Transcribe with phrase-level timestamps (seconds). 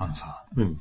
[0.00, 0.80] あのさ、うん。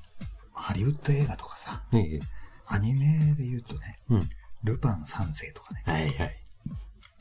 [0.54, 2.20] ハリウッド映画とかさ、ええ。
[2.68, 4.30] アニメで言うとね、うん。
[4.64, 6.36] ルパン三世とかね、はいはい。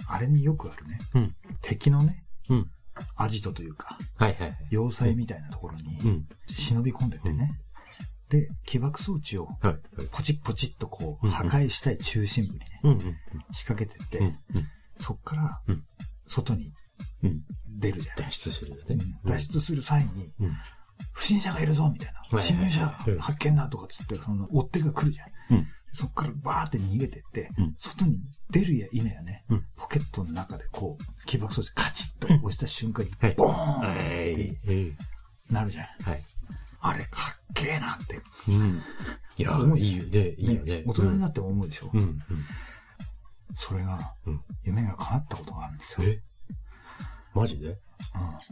[0.09, 1.35] あれによくあるね、うん。
[1.61, 2.71] 敵のね、うん。
[3.17, 4.57] アジトというか、はいはいはい。
[4.71, 6.29] 要塞みたいなところにうん。
[6.47, 7.59] 忍び込んでてね、
[8.29, 9.49] で、起爆装置を。
[10.13, 13.01] ポチッポチッとこう、うん破壊したい中心部にね、うんうん
[13.53, 14.27] 仕掛けてって、うん。
[14.55, 14.69] うん。
[14.97, 15.83] そっからうん、
[16.27, 16.73] 外に
[17.25, 17.43] うん。
[17.81, 18.17] 出るじゃん。
[18.17, 18.83] 脱出するよね
[19.25, 19.31] うん。
[19.31, 20.57] 脱出する際に、うん。
[21.13, 22.21] 不審者がいるぞみたいな。
[22.31, 25.57] いはい侵入者うん発見だとかっつって、その追っ手が来るじゃん。
[25.57, 25.67] うん。
[25.93, 28.19] そっからバーって逃げてって、うん外に
[28.51, 33.35] 出るや否やね、うんポケットの中でこう、起爆装置カチッと押した瞬間に、はい。
[33.35, 34.95] ボーンはって
[35.51, 35.85] なるじゃん。
[35.85, 35.89] え。
[36.05, 36.25] はい。
[36.81, 38.21] あれかっけえなって。
[38.49, 38.83] うん。
[39.39, 40.29] いやいいよね。
[40.37, 40.83] いいよね。
[40.87, 41.91] 大人になっても思うでしょ？
[41.93, 42.01] うん。
[42.01, 42.21] うん。
[43.55, 46.07] それがうん、夢が叶ったことがあるんですよ。
[46.09, 46.21] え？
[47.41, 47.79] マジで？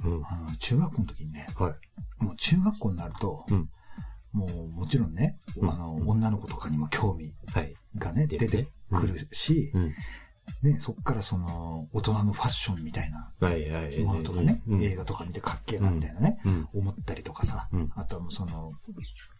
[0.04, 0.26] うんうん。
[0.26, 1.74] あの中学校の時にね、は
[2.20, 2.24] い。
[2.24, 3.68] もう中学校になると、うん。
[4.32, 7.74] もうもちろんね、うんあの、女の子とかにも興味はい。
[7.96, 9.95] がね、出てくるし、うん。
[10.62, 13.32] ね、そっからその、大人のファッションみたいな。
[14.04, 16.68] ものとかね、うん映画とか見てかっけえなみたいなね、うん。
[16.74, 18.73] 思ったりとかさ、うんあとはもうその、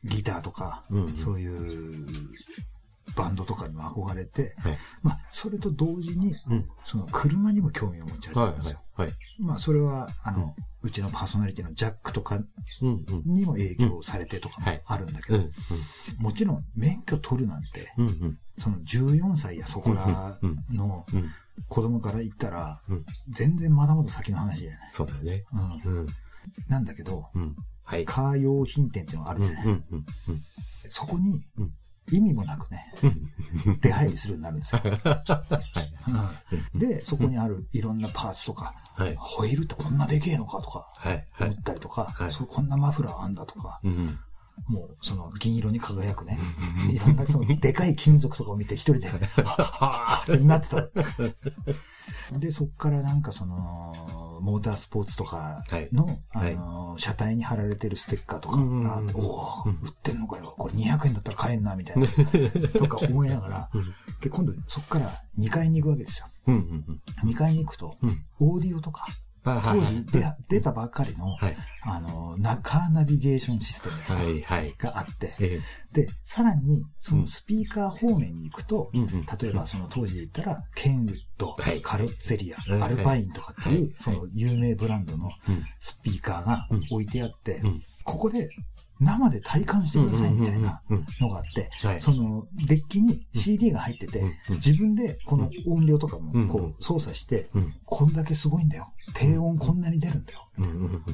[0.05, 2.07] ギターとか、うんそういう
[3.15, 4.79] バンドとかにも憧れて、はい。
[5.03, 6.69] まあ、それと同時に、うん。
[6.85, 8.81] その車にも興味を持ち始めはいたんですよ。
[8.95, 9.07] はい。
[9.07, 9.17] はい。
[9.39, 12.37] まあ、それは、あの、うちのパーソナリティのジャックとか
[12.83, 13.23] うんうん。
[13.25, 15.53] にも影響されてとかもあるんだけど、うん。
[16.19, 18.07] もちろん免許取るなんて、うん。
[18.07, 18.39] うん。
[18.59, 20.39] その14歳やそこら
[20.71, 21.31] のうん。
[21.69, 23.05] 子供から言ったら、うん。
[23.31, 24.79] 全然まだまだ先の話じゃない。
[24.91, 25.45] そうだよね。
[25.85, 26.01] うん。
[26.01, 26.07] うん。
[26.69, 27.57] なんだけど、うん。
[27.85, 28.05] はい。
[28.05, 29.47] カー用品店っていうのがあるうん。
[29.49, 29.65] じゃない。
[29.65, 29.85] うん。
[29.91, 30.05] うん。
[30.89, 31.73] そこにうん、
[32.11, 32.93] 意味もなくね、
[33.67, 33.81] うん。
[33.81, 34.83] 出入りするようになるんですよ。
[36.75, 39.15] で、そこにあるいろんなパーツとか、はい。
[39.17, 40.87] ホイールってこんなでけえのかとか、
[41.41, 41.57] 思っい。
[41.63, 44.19] たりとか、はいそうこんなマフラーあんだとか、うん。
[44.69, 46.39] もうその銀色に輝くね、
[46.91, 50.77] いろんなそのでかい金属とかを見て一人で、はぁはぁってなってた。
[52.39, 55.63] で、そっからなんかその、モータースポーツとか
[55.93, 60.55] の、はいあの、車体に貼られてるステッカーとかおおうん売ってんのかよ。
[60.57, 62.07] これ200円だったら買えんな、みたいな。
[62.79, 63.71] とか思いながら、
[64.21, 66.27] で、今度そっから2階に行くわけですよ。
[66.49, 66.55] うん。
[66.55, 67.29] うん。
[67.29, 68.25] 2階に行くと、うん。
[68.41, 69.15] オーディオとか、はい。
[69.47, 71.57] 当時出出たばっかりの、はい。
[71.83, 74.43] あの、なカーナビゲーションシステムですか、はい。
[74.43, 74.75] はい。
[74.77, 75.61] があって、え
[75.93, 78.99] で、さらに、そのスピーカー方面に行くと、え。
[78.99, 79.05] うん。
[79.05, 79.27] うん。
[79.41, 85.65] 例えばその当時で言ったら、ケンウッド、はいカルッツェリア、はいアルパインとかっていう、はいその有名ブランドのうん。
[85.79, 87.83] スピーカーが置いてあって、うん。
[88.03, 88.51] ここで
[89.01, 91.07] 生で体感してくださいみたいなうん。
[91.21, 92.01] のがあって、はい。
[92.01, 97.75] そのデッキに CD が入ってて、うん自分でこの音量とかもこう操作して、うん。
[97.85, 98.93] こんだけすごいんだよ。
[99.15, 100.47] 低音こんなに出るんだよ。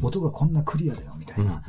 [0.02, 1.62] 音がこんなクリアだよ、みたいな、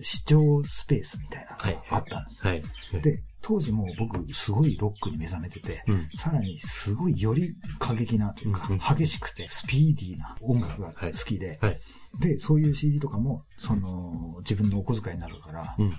[0.00, 3.00] 視聴スペースみたいなのがあったんです。
[3.02, 6.08] で、当時もう僕、すごいロックに目覚めてて、うん。
[6.14, 11.80] さらにすごいより過激なというか、うん激しくてスピーディーな音楽が好きで、はい。
[12.18, 15.86] で、そういう CD とかも、その、自分のお小遣いになるから、うん。
[15.86, 15.94] もう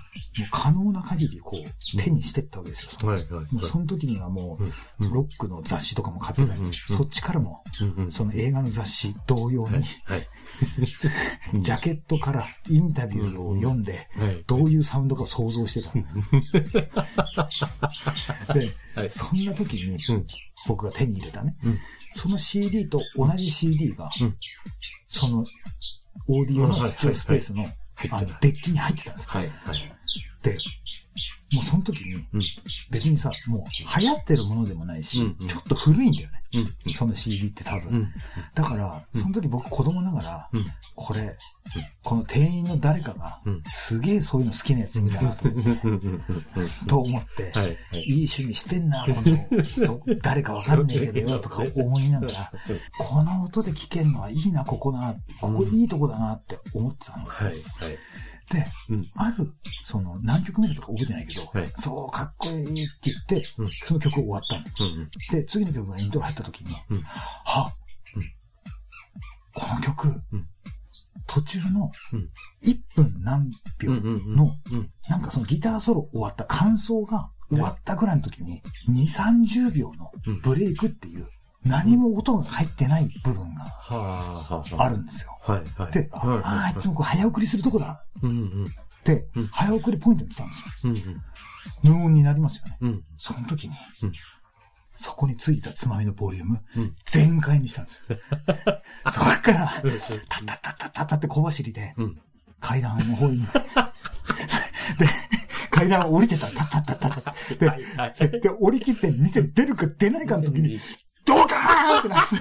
[0.50, 1.64] 可能な限りこう、
[1.98, 2.90] 手にしてったわけですよ。
[2.90, 3.28] そのはい。
[3.28, 3.46] はい。
[3.62, 4.58] その時にはも
[5.00, 7.64] うロックの雑誌とかも買ってたりそっちからも、
[7.98, 8.12] うん。
[8.12, 9.84] その映画の雑誌同様に。
[11.62, 14.44] ジャケットからインタビューを読んで、はい。
[14.46, 16.04] どういうサウンドかを想像してたの。
[18.54, 19.10] で、はい。
[19.10, 20.26] そんな時にうん。
[20.66, 21.78] 僕が手に入れたね、うん
[22.16, 24.36] その CD と同じ CD が、うん
[25.08, 25.44] その
[26.28, 27.66] オーディオの視聴スペースの。
[28.10, 29.30] あのデッキに入ってたんですよ。
[29.30, 29.48] はい。
[29.48, 29.92] はい。
[30.42, 30.58] で、
[31.54, 32.24] もうその時にうん。
[32.90, 36.42] 別にさ、もう流行ってるものでもないし、ちょっと古いんだよね。
[36.86, 36.92] うん。
[36.92, 37.90] その CD って多分。
[37.90, 38.12] うん。
[38.54, 40.66] だから、うんその時僕子供ながら、うん。
[40.94, 41.36] これ、
[42.02, 45.34] この店員の誰かがうん、すげえそういうの好きなやつみたいな
[46.86, 47.76] と思って、はい。
[48.06, 52.52] いい趣味してんな、この、ど 誰かわかんねえけどよ、とか思いながら、
[52.98, 57.26] この音で聞けるのはいいな、ここな、ここいいとこだなって思ってたの。
[58.50, 59.06] で、うん。
[59.16, 59.50] ある、
[59.82, 62.64] その、何曲目だとか覚えてないけど、はいそう、かっこいいっ
[63.00, 64.90] て言って、うんその曲終わったの。
[64.90, 65.10] うん。
[65.30, 67.72] で、次の曲がイントロ入った時に、うんは、
[68.16, 68.22] うん
[69.54, 70.46] この曲、うん
[71.26, 72.28] 途中のうん
[72.62, 73.98] 1分何秒うん。
[73.98, 74.36] うん。
[74.36, 74.90] の、うん。
[75.08, 81.26] なんかそのギターソロ終わった感想が終わったぐらいの時に、2、30秒のうんブレイクっていう、
[81.64, 84.54] 何も音が入ってない部分がはあ。
[84.76, 85.30] はあるんですよ。
[85.92, 88.04] で、あはいあー、いつもこう早送りするとこだ
[89.52, 90.66] 早送りポイントに来たんですよ。
[90.84, 91.22] うん。
[91.82, 92.78] 無音になりますよね。
[92.80, 93.04] うん。
[93.18, 94.12] その時にうん、
[94.94, 98.18] そこについたつまみのボリュームうん、全開にしたんですよ。
[99.10, 99.82] そこから、
[100.28, 102.20] タタタタタタって小走りでうん。
[102.60, 103.50] 階段の方にで、
[105.70, 106.46] 階段を降りてた。
[106.46, 107.34] たったったった。
[107.56, 110.78] で、はいはいで、降り切って店出るか出ないかの時に、
[111.26, 112.36] ドカーンってなって。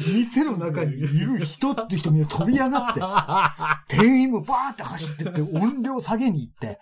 [0.00, 6.78] 店の中にいる人って人みんな飛び上がって、店員もバーって走ってって音量下げに行って、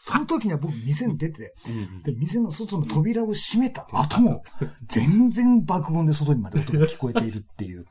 [0.00, 4.42] その時には僕店に出て、うんで、店の外の扉を閉めた後も、
[4.86, 7.86] 全然爆音で外にまで音が聞こえているっていう。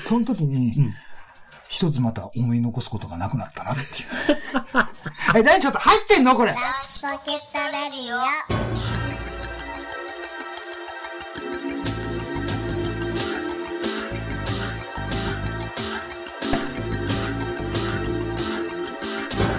[0.00, 0.94] その時にうん、
[1.68, 3.86] 一つまた思い残すことがなくなったなっていう。
[5.38, 6.62] え、何ちょっと入ってんのこれラン
[6.92, 9.37] チポケットレディオ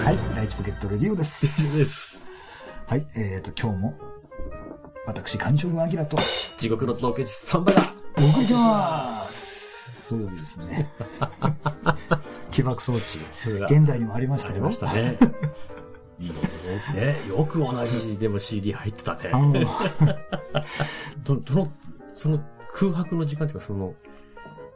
[0.04, 1.78] はい、ライチポケットレディオです。
[1.78, 2.34] です。
[2.86, 3.94] はい、えーと、今日も、
[5.06, 6.18] 私、カニ将軍アキラと、
[6.58, 7.82] 地獄の洞窟サンバが。
[8.18, 10.08] お送りします。
[10.08, 10.92] そういうわけですね。
[12.52, 13.20] 起爆装置、
[13.70, 14.56] 現代にもありましたよ。
[14.56, 15.16] ありましたね。
[16.18, 16.34] いいよ
[16.94, 17.20] ね。
[17.28, 19.30] よく同じでも CD 入ってたね
[21.24, 21.72] どどの、
[22.14, 22.38] その
[22.74, 23.94] 空白の時間っていうか、その、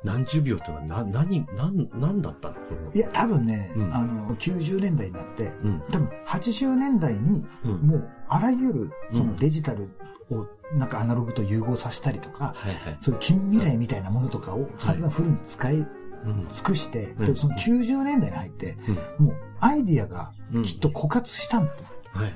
[0.05, 2.55] 何十秒っていうのは、な、何、何、何だったの？
[2.95, 5.83] いや、多分ね、うんあの、90年代になって、うん。
[5.91, 7.73] 多分80年代に、うん。
[7.79, 9.89] もう、あらゆる、そうんのデジタル
[10.31, 10.47] を、
[10.77, 12.55] なんかアナログと融合させたりとか。
[13.01, 16.47] そういう近未来みたいなものとかを散々フルに使いうん。
[16.51, 18.77] 尽くして、うんでその90年代に入って、
[19.19, 21.73] もうアイディアがきっと枯渇したんだ。
[21.73, 22.33] はいはい。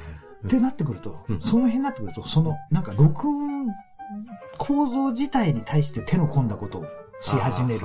[0.46, 3.66] ってなってくると、うんその辺になってくると、その、なんか録音
[4.56, 6.86] 構造自体に対して手の込んだことを
[7.20, 7.80] し始める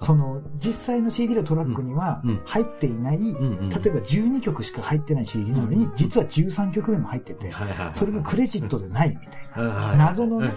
[0.00, 7.52] その、実際の CD のトラックには入っていない、例えば12曲しか入ってない CD なのにうん、実は13曲目も入ってて。
[7.94, 9.94] それがクレジットでないみたいな。
[9.96, 10.52] 謎のね。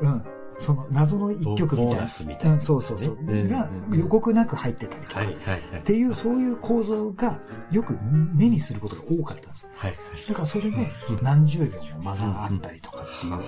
[0.00, 0.22] うん。
[0.58, 2.08] その謎の一曲みたいな。
[2.08, 3.22] スみたいなうん、そうそうそう。
[3.22, 5.20] ねがうん予告なく入ってたりとか。
[5.20, 5.32] はい
[5.78, 5.82] っ。
[5.82, 7.38] ていう、そういう構造が
[7.70, 7.96] よく
[8.34, 9.66] 目にすることが多かったんです。
[9.76, 9.96] はい。
[10.28, 10.76] だからそれで
[11.10, 13.40] うん何十秒も間があったりとかっていう、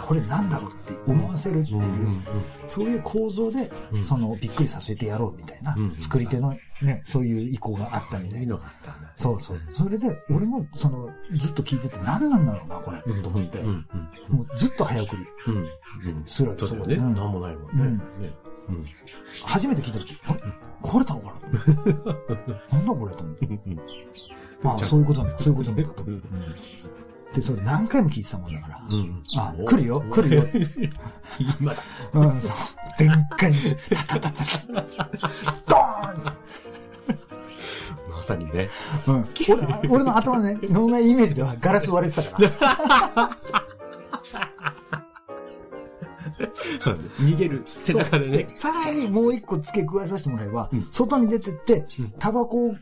[0.00, 1.82] これなんだろうって思わせるっていう、
[2.66, 8.56] そういう構造でう、んそのびっくりさせてやろうみたいなうん、作り手のね、そういう意向があったみたいな。
[8.56, 9.12] があったんだ。
[9.16, 9.60] そうそう。
[9.72, 13.86] それで、俺もその、ずっと聞いてて何なんだろうな、これ、うんと思ってう、ん
[14.28, 15.26] もうずっと早送り
[16.06, 16.22] うん。
[16.24, 16.94] するわけそうね。
[16.94, 18.00] うんなんもないもんね。
[19.44, 20.40] 初めて聞いた時、あれ
[20.82, 21.34] 壊れたのか
[22.70, 23.46] な なんだこれと思って。
[23.46, 23.80] うん
[24.62, 26.04] まあ、そういうことなんだ、そういうことなんだと。
[27.34, 28.86] で、それ何回も聞いてたもんだから。
[28.88, 29.22] うん。
[29.36, 30.44] あ、来るよ、来るよ。
[31.60, 31.82] 今だ。
[32.14, 32.56] うん、そう。
[32.96, 33.58] 全開に、
[34.06, 35.08] タタタタタ。
[35.66, 36.32] ドーンま
[38.28, 38.68] さにね。
[39.06, 39.28] うん。
[39.48, 43.30] 俺、俺の頭ね、脳内イメージではガラス割れてたから。
[47.20, 48.46] 逃げる背中でね。
[48.54, 52.80] さらにもう一個付け加えさせてもらえば、うん外に出てってうん、タバコを、ふーっ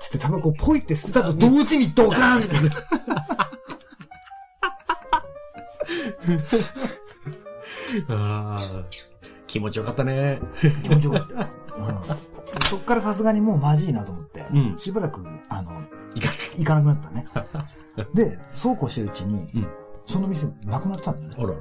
[0.00, 2.70] つってタバコをポイって捨てたと同時にドカーンみたいな。
[8.08, 8.84] ああ。
[9.46, 10.40] 気持ちよかったね。
[10.82, 11.48] 気持ちよかったよ。
[11.78, 11.82] う
[12.34, 12.37] ん
[12.68, 15.80] そっからさすがにもうマジいなと思って、うんしばらく、あの、
[16.56, 17.26] 行かなくなったね。
[18.14, 19.66] で、そうこうしてるうちに、うん
[20.06, 21.34] その店なくなったんだよね。
[21.38, 21.54] あらら。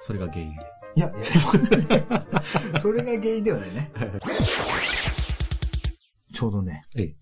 [0.00, 0.60] それが原因で。
[0.96, 1.16] いや、いや、
[2.78, 3.90] それが原因ではないね。
[6.34, 7.16] ちょうどね、ええ。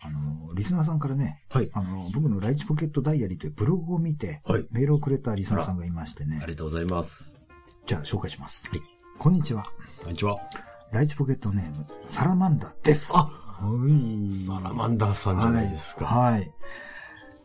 [0.00, 1.70] あの、リスナーさんからね、はい。
[1.72, 4.64] あの、僕のライチポケットダイアリーというブログを見て、はい。
[4.70, 6.46] メールをくれたリスナーさんがいましてねあ。
[6.46, 7.36] りがとうございます。
[7.86, 8.70] じゃあ紹介します。
[8.70, 8.80] はい
[9.18, 9.64] こんにちは。
[10.02, 10.36] こんにちは。
[10.94, 13.10] ライチポケットネーム、サラマンダです。
[13.16, 13.28] あは
[13.88, 14.30] い。
[14.30, 16.06] サラマンダーさんじゃないですか。
[16.06, 16.32] はい。
[16.34, 16.52] はい。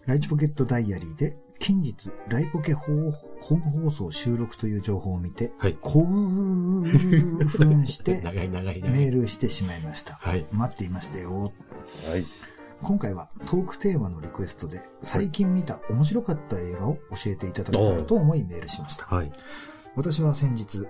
[0.06, 5.76] ライチポケットダイアリーで、近日、ライポケ本本放送収録という情報を見て、はい。
[5.82, 8.92] 興奮して、 長い長い長い。
[8.92, 10.14] メールしてしまいました。
[10.22, 10.46] はい。
[10.52, 11.52] 待っていましたよ。
[12.08, 12.28] はい。
[12.84, 19.08] 今回はトークテーマのリクエストで、最近見た面白かった映画を教えていただけたらと思いメールしました。
[19.08, 19.32] はい。
[19.96, 20.86] 私は先日、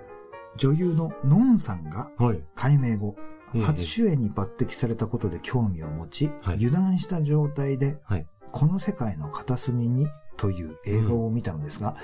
[0.56, 2.42] 女優のノンさんがはい。
[2.54, 11.96] 改名後、うん初主演に抜擢されたことで興味を持ち、はい油断した状態で、はいこの世界の片隅にという映画を見たのですが、はい。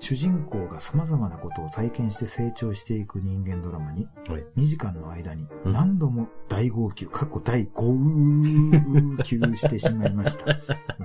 [0.00, 4.44] 主人公が様々なことを体験して成長していく人間ドラマに、はい。
[4.56, 10.54] 2時間の間にうん何度も大号泣、過去大号泣してしまいました。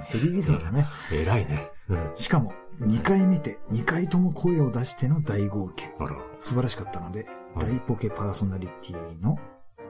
[0.05, 0.87] ヘビーリスナーだね。
[1.11, 1.69] 偉いね。
[1.89, 2.11] うん。
[2.15, 5.83] しかも、2回見て、2回とも声を出しての大号泣。
[6.39, 9.39] 素晴らしかったので、はいライポケパーソナリティの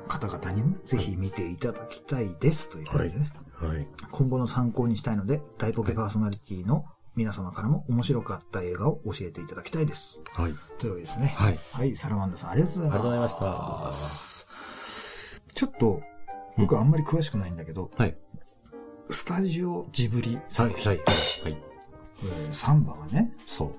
[0.07, 2.69] 方々にもぜひ見ていただきたいです。
[2.69, 3.87] ということでね、はい。
[4.11, 10.21] 今後の参考にしたいので、ライポケパーソナリティの皆様からも面白かった映画を教えていただきたいです。
[10.33, 10.53] はい。
[10.77, 11.33] というわけですね。
[11.37, 11.59] はい。
[11.73, 12.99] はい、サラマンダさんありがとうございます。
[12.99, 16.01] ありがとうございましたちょっと、
[16.57, 18.17] 僕あんまり詳しくないんだけど、はい。
[19.09, 21.01] スタジオジブリはい、作品、はい、
[21.43, 21.68] はい。
[22.23, 23.71] えーサンバがね、そう。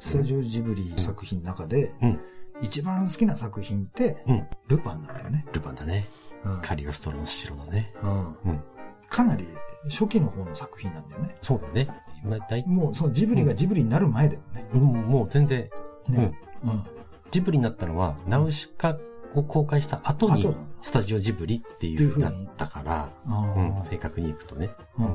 [0.00, 2.20] スタジオジブリ作品の中で、うん。
[2.62, 4.46] 一番好きな作品って、うん。
[4.68, 5.46] ルパンなんだよね。
[5.52, 6.06] ルパンだね。
[6.44, 7.92] うんカリオストロの城のね。
[8.02, 8.60] うんうん。
[9.08, 9.46] かなり
[9.88, 11.36] 初期の方の作品なんだよね。
[11.42, 11.88] そうだよね。
[12.24, 14.68] 今、だい、もうそのジブリがジブリになる前だよね。
[14.72, 15.68] うん、もう全然、
[16.08, 16.32] ね。
[16.64, 16.84] うん。
[17.30, 18.96] ジブリになったのは、ナウシカ
[19.34, 24.70] を公開した後にスタジオジブリっていう風になったから、うん、正確にいくとね。
[24.98, 25.10] ううんん。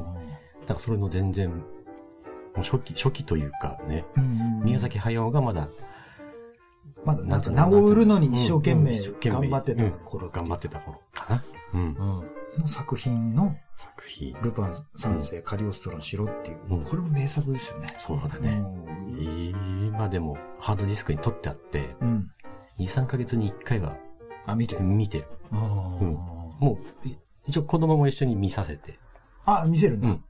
[0.61, 1.63] だからそれの全然、
[2.55, 5.69] もう初期、初期というかね、うん宮崎駿がま的
[7.03, 11.43] まだなんか名を売るのにうん一生懸命頑張ってた頃うん頑張ってた頃かな。
[11.73, 11.81] うん。
[11.81, 14.35] うんの作品の作品。
[14.41, 17.87] ルパン三世カリオストロの城っていう、うんこれも名作ですよね。
[17.97, 18.61] そうだね。
[19.17, 22.31] 今でもハードディスクに取ってあって、うん。
[22.79, 23.95] 2、3ヶ月に1回は
[24.45, 24.81] あ、見てる。
[24.81, 25.27] 見てる。
[25.51, 25.59] あー
[26.59, 27.15] もう、い
[27.47, 28.99] 一応子供も一緒に見させて。
[29.45, 30.07] あ、見せるんだ。
[30.09, 30.23] うん。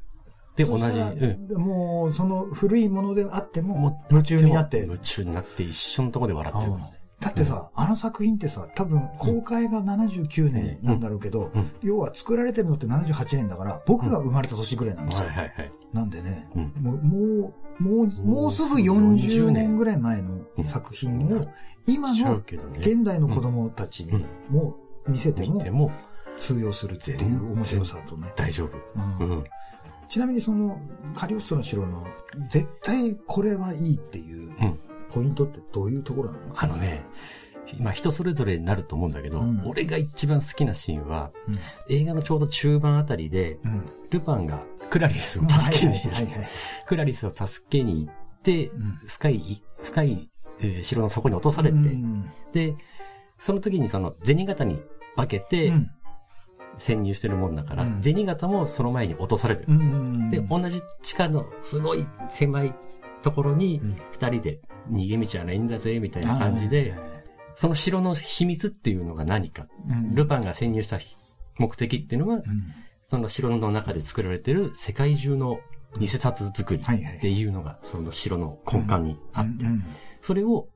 [0.55, 1.62] で、同じ、うん。
[1.62, 4.79] もう、その古いものであってもも、夢中になって。
[4.79, 6.74] 夢中になって一緒のとこで笑ってる。
[7.22, 15.27] だってさ、あの作品ってさ、多分公開が79年なんだろうけど、うん要は作られてるのって78年だから、僕が生まれた年ぐらいなんですよ。
[15.27, 15.72] はいはいはい。
[15.93, 21.46] なんでね、うんもう、もう、もう、もうすぐもう40年ぐらい前の作品を、
[21.88, 22.41] 今の。
[22.79, 24.75] 現代の子供たちにも
[25.08, 25.91] 見せても見ても
[26.38, 28.31] 通用するっていう面白さとね。
[28.36, 29.43] 大丈夫。
[30.15, 30.19] うんうん。
[30.19, 30.79] ちなみにその、
[31.15, 32.05] カリオストロの城の、
[32.49, 34.79] 絶対これはいいっていううん
[35.13, 36.53] ポイントってどういうところなの？
[36.55, 37.03] あのね、
[37.79, 41.55] まあ人それぞれになると思うんだけど、うん俺が一番好きなシーンは、うん
[41.89, 43.85] 映画のちょうど中盤あたりで、うん。
[44.09, 45.99] ルパンがクラリスを助けに。
[46.87, 52.75] クラリスを助けに行って、うん深い、深い、えー城の底に落とされて、うんで、
[53.39, 54.81] その時にその銭形に
[55.15, 55.91] 化けてうん
[56.77, 58.01] 潜入してるもんだから、うん。
[58.01, 59.67] 銭形もその前に落とされてる。
[59.69, 60.29] うん。
[60.29, 62.73] で、同じ地下のすごい狭い
[63.21, 64.59] ところにうん、二人で
[64.91, 66.95] 逃げ道はないんだぜ、みたいな感じで、
[67.55, 69.67] その城の秘密っていうのが何か。
[69.87, 70.15] うん。
[70.15, 70.97] ルパンが潜入した
[71.59, 72.43] 目的っていうのは、うん。
[73.05, 75.59] その城の中で作られてる世界中の
[75.99, 79.83] 偽札作りっていうのが、その城の根幹にあって、うん。
[80.21, 80.69] それを、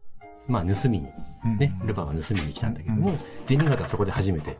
[0.48, 1.08] まあ盗みに、
[1.46, 1.58] うん。
[1.58, 4.58] ね、ルパンは盗みに来たんだけどもうん、銭形はそこで初めて、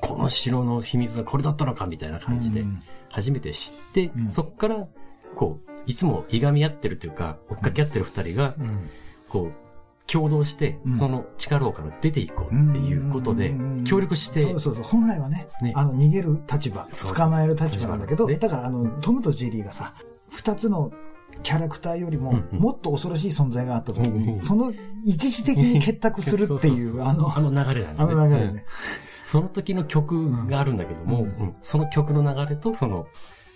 [0.00, 2.82] この城の秘密はこれだったのかみたいな感じでう、ん。
[3.10, 4.30] 初めて知ってう、ん。
[4.30, 4.86] そこから、
[5.34, 8.90] こう、いつもいがみ合ってるというか、追っかけ合ってる二人が、うん。
[9.28, 9.68] こう、
[10.10, 10.96] 共同してう、ん。
[10.96, 14.82] その地下牢から出ていこうっていうことでうん、協力してそう、そうそう。
[14.84, 15.72] 本来はね、ね。
[15.74, 18.48] あの、逃げる立場、捕まえる立場なんだけど、ねだ。
[18.48, 19.94] からあの、トムとジェリーがさ、
[20.30, 20.92] 二つの
[21.42, 24.72] キャラクターよりももっと恐ろしい存在があった時に、んその
[25.06, 28.12] 一時的に結託するってい、そうあの、あの流れだあね。
[28.12, 28.64] うんの流れね。
[29.28, 31.24] その時の曲があるんだけども、うん。
[31.24, 31.56] うん。
[31.60, 33.06] その曲の流れと、その、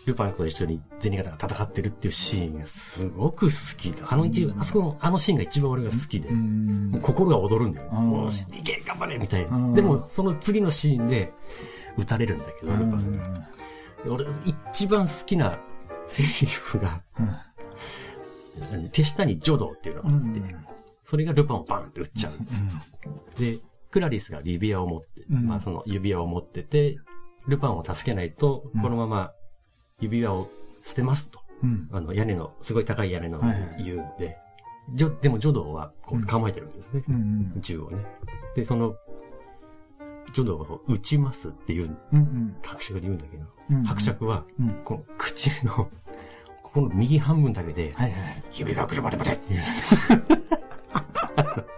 [0.05, 6.29] ルパンと一緒に銭形が戦ってるっていうシーンがすごく好きで、あの一、あそこの、あのシーンが一番俺が好きで、
[7.01, 7.89] 心が躍るんだよ。
[7.91, 8.13] うん。
[8.25, 9.57] よし、いけ、頑張れみたいな。
[9.57, 9.73] うん。
[9.73, 11.33] でも、その次のシーンで、
[11.97, 13.49] 撃たれるんだけど、ルパンが。
[14.11, 14.27] 俺、
[14.75, 15.59] 一番好きな
[16.07, 17.01] セリフが、
[18.71, 18.91] うん。
[18.91, 20.43] 手下にジョドーっていうのがあって、
[21.07, 23.41] それがルパンをバンって撃っちゃう。
[23.41, 23.59] で、
[23.93, 26.99] クラリスが指輪を持って、うんまあその指輪を持ってて、
[27.47, 29.33] ルパンを助けないと、このまま
[30.01, 30.49] 指輪を
[30.83, 31.41] 捨てますと。
[31.63, 34.39] うんあの屋根の、すごい高い屋根のはいはい言うんで、
[34.95, 37.05] ジョでもジョドーはこう構えてるんですね。
[37.07, 38.05] うん銃をね。
[38.57, 38.97] で、その、
[40.33, 45.91] ジョドーがこう撃ちますっていう、うんうん伯爵で言うんだけど、うん伯爵は、うんこの口の、
[46.63, 48.43] ここの右半分だけで、はいはい。
[48.55, 49.61] 指が来るまで待てっていう。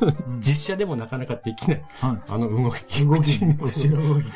[0.40, 1.84] 実写でもなかなかできない。
[2.00, 3.02] はあの動き。
[3.02, 3.06] い。
[3.06, 4.26] 動き、口の動き。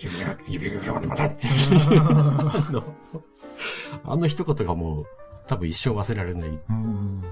[0.00, 2.82] 指が、指がまで待てっていう
[4.04, 5.06] あの、一言がもう、
[5.46, 7.22] 多分一生忘れられないうん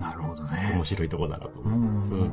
[0.00, 0.84] なるほどね面。
[0.84, 1.78] 白いとこだなとう思う。
[1.78, 2.30] うんん。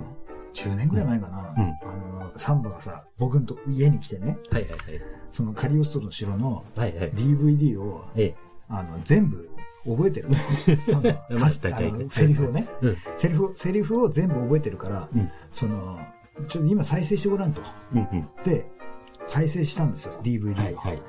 [0.53, 1.53] 10年ぐらい前かな。
[1.55, 4.71] うんあの、サンバがさ、僕んと家に来てね、はいはい
[5.31, 6.89] そのカリオストロの城のはい。
[6.89, 7.11] はいはい。
[7.11, 8.01] DVD。
[8.69, 9.49] あの、全部
[9.87, 10.29] 覚えてる。
[10.85, 11.01] その
[11.39, 12.67] まあ大体あのセリフをね。
[12.81, 12.97] うん。
[13.17, 15.99] セリフを、セリフを全部覚えてるから、うんその、
[16.47, 17.61] ちょっと今再生してごらんと。
[17.93, 18.27] うんうん。
[18.43, 18.65] で、
[19.25, 20.55] 再生したんですよ、DVD を。
[20.55, 21.01] はいはい。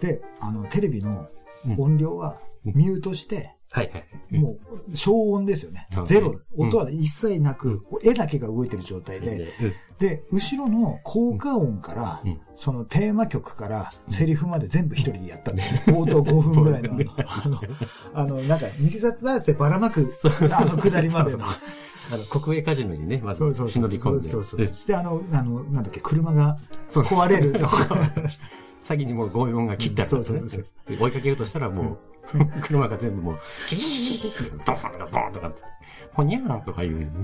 [0.00, 1.28] で、あの、テレビの
[1.66, 4.38] うん音量はミュートして、はいはい。
[4.38, 4.56] も
[4.90, 6.30] う、消音ですよねゼロ。
[6.30, 15.70] うん音は一切なく、絵だけが動いてる状態で、うんで、後ろの効果音から、うんそのテーマ曲からセリフまで全部一人でやったんだよ。
[15.86, 17.60] 冒頭5分ぐらいの あの、
[18.14, 20.10] あの、なんか、偽札だっつってばらまく、
[20.50, 21.44] あのくだりまでの。
[21.44, 23.82] あの、国営カジノにね、まずそうそうそう。
[23.84, 24.28] 忍び込んで。
[24.28, 24.74] そうそうそう。
[24.74, 26.58] して、あの、あの、なんだっけ、車が
[26.88, 27.86] そう壊れるとか。
[28.82, 30.38] 先にもう拷問が切ってあるんですね。
[30.40, 31.98] そうそうで追いかけようとしたらもう、
[32.62, 35.62] 車が全部もう、キキキキキキドーンとかボーンとかって、
[36.12, 36.96] ほにゃーんとか言う。
[36.96, 37.16] うん。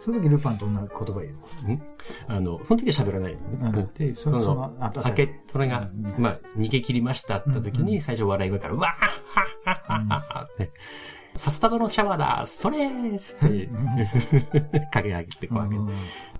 [0.00, 1.30] その時ルパンと同じ言葉言
[1.68, 1.72] う。
[1.72, 1.82] ん？
[2.26, 3.80] あの、その時は喋らないのね。
[3.80, 3.94] うん。
[3.94, 5.88] で、そそそのあの、開け、それが、
[6.18, 10.72] まあ、逃げ切りましたって時に、最初笑い声から、うわーはっはっはっはって、
[11.36, 13.68] 札束のシャワーだそれーっつって、
[14.92, 15.76] 影上げてこう上げ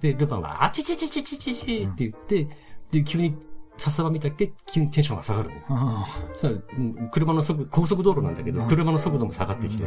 [0.00, 0.14] て。
[0.14, 2.48] で、ルパンは、あちちちちちちちって言って、
[2.90, 3.36] で、急に
[3.76, 5.64] 札束見たっけ急にテンションが下がるね。
[6.36, 9.84] そしたらうん車の速度、高速道路なんだけど、車の速度も下がってきて、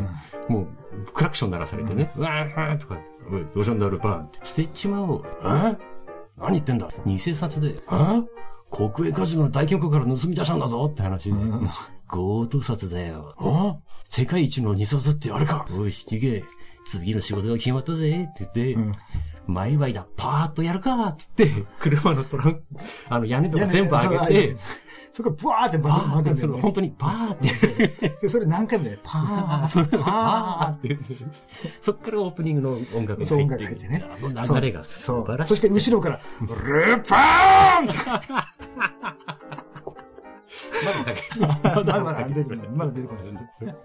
[0.50, 0.68] もう、
[1.14, 3.00] クラクション鳴らされてね、うわーとか、
[3.32, 5.24] おい、どうしたんだ、ルパンって、捨てちまおう。
[5.44, 5.78] え？
[6.38, 6.90] 何言ってんだ？
[7.06, 7.82] 偽札で、え？
[8.72, 11.40] 国営カジノの大金庫から盗み出したんだぞって話で、
[12.10, 13.36] 強盗札だよ。
[13.38, 15.66] あ世界一の偽札ってあれか。
[15.72, 16.44] おい、七芸、
[16.84, 18.78] 次の仕事が決まったぜって言って、
[19.48, 21.50] 前祝いだ、パーッとやるかっつって、
[21.80, 22.64] 車のトランク、
[23.10, 24.56] あの屋根とか全部上げて、
[25.12, 27.38] そこブワーってパバーって本当にパーっ
[28.20, 30.98] て それ何回もね、パー それパパーって
[31.80, 34.04] そっからオープニングの音楽が入っていくね。
[34.04, 34.28] あの
[34.60, 35.54] 流れが素晴らしい。
[35.54, 37.86] そして後ろから、ルパーン
[40.84, 41.22] まだだけ。
[41.40, 41.48] ま
[41.84, 42.68] だまだ出てこない。
[42.68, 43.22] まだ出てこな
[43.72, 43.76] い。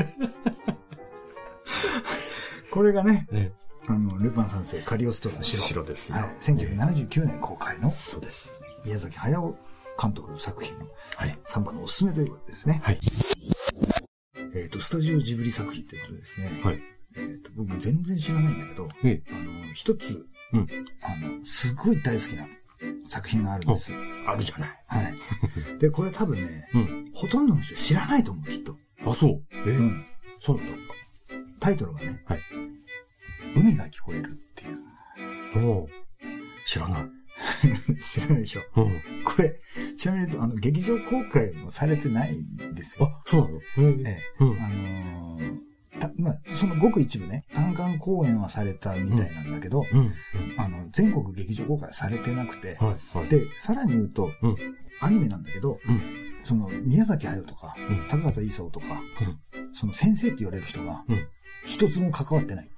[2.70, 3.52] これがね、ね、
[3.86, 5.62] あの、ルパン三世、カリオストロの城。
[5.62, 6.16] 白ですよ。
[6.16, 6.36] はい。
[6.40, 8.62] 1979年公開のそうです。
[8.84, 9.56] 宮崎駿
[10.00, 11.38] 監督の作品のはい。
[11.44, 12.80] 3番のおすすめということですね。
[12.84, 12.98] はい。
[14.54, 16.60] えっ、と、スタジオジブリ作品ということでですね。
[16.62, 16.80] はい。
[17.16, 20.68] えっ、と、僕も全然知らないんだけど、えあの、一つ、うん
[21.02, 22.46] あの、すごい大好きな
[23.06, 23.92] 作品があるんです。
[24.26, 24.84] あるじゃない。
[24.86, 25.78] はい。
[25.78, 27.10] で、これ多分ね、うん。
[27.14, 28.76] ほとんどの人知らないと思う、きっと。
[29.06, 29.42] あ、そう。
[29.52, 30.04] えうん。
[30.38, 30.72] そうなんだ。
[31.60, 32.40] タイトルがね、はい
[33.54, 35.66] 海が聞こえるっていう。
[35.66, 35.88] おう
[36.66, 37.04] 知らない。
[38.00, 38.62] 知らないでしょ。
[38.76, 39.00] うん。
[39.24, 39.58] これ、
[39.96, 43.06] ちなみに言うと、あの、劇場公開もされてないんですよ。
[43.06, 43.60] あ、そうなの？
[44.04, 44.60] ええうんえ。
[44.60, 45.58] あのー
[46.00, 49.98] たまあ、そのごく一部ね、単館公演はされたみたいなんだけど、うん。
[49.98, 50.12] うん。
[50.56, 53.18] あの、全国劇場公開はされてなくて、はい。
[53.18, 53.28] はい。
[53.28, 54.56] で、さらに言うと、うん
[55.02, 56.00] アニメなんだけど、うん
[56.42, 59.02] その、宮崎駿とか、うん高畑勲とか、
[59.72, 61.26] その先生って言われる人がうん、
[61.64, 62.69] 一つも関わってない。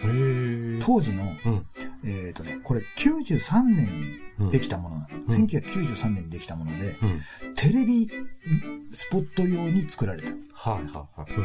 [0.00, 1.66] 当時の、うん。
[2.04, 5.08] えっ、とね、これ93年にできたものなの。
[5.28, 5.44] うん。
[5.44, 7.22] 1993年にできたもので、うん。
[7.54, 8.08] テレビ
[8.92, 10.30] スポット用に作られた。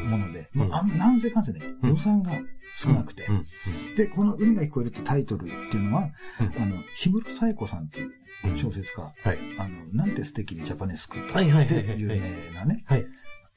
[0.06, 0.70] もので、うん。
[0.70, 1.89] まあ、なんせかんせね、うん。
[1.92, 2.32] 予算が
[2.76, 3.96] 少なくて、うん。
[3.96, 6.62] で、この海が聞こえるってタイトルっていうのは、うん。
[6.62, 8.12] あの、氷室冴子さんっていう
[8.46, 8.58] うん。
[8.58, 9.39] 小説家、はい。
[9.58, 12.20] あの、なんて素敵にジャパネスクってはいはいはいはい有名
[12.54, 13.06] なね、はい。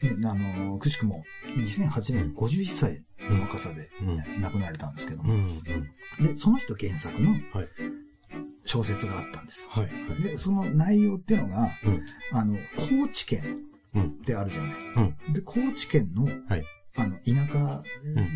[0.02, 1.24] ねあの、くしくも
[1.56, 4.42] 2008年51歳の若さでうん。
[4.42, 5.40] 亡くなられたんですけども、うん。
[6.20, 6.26] うん。
[6.26, 7.40] で、その人原作のはい
[8.64, 9.68] 小説があったんです。
[9.70, 9.84] はい。
[9.84, 10.22] はい。
[10.22, 13.62] で、その内容っていうのが、うんあの、高知県
[13.94, 14.02] うん。
[14.02, 14.72] ってあるじゃない。
[14.96, 15.32] うん。
[15.32, 16.64] で、高知県の、はい
[16.96, 17.82] あの、田舎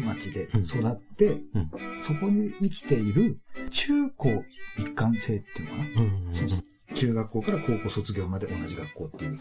[0.05, 1.71] 町でうん育って、うん
[2.01, 3.39] そこに生きている
[3.71, 4.45] 中高
[4.79, 6.95] 一貫性っていうのかな。
[6.95, 9.41] 中学校から高校卒業まで同じ学校っていう。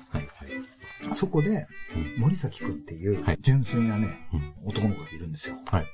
[1.14, 4.54] そこでうん、森崎くんっていうはい純粋なね、うん。
[4.66, 5.58] 男の子がいるんですよ。
[5.72, 5.86] はい。